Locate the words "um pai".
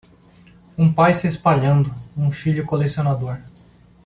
0.75-1.13